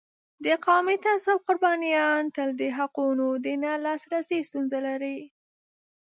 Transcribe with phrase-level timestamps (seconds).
[0.45, 5.19] د قومي تعصب قربانیان تل د حقونو د نه لاسرسی ستونزه لري.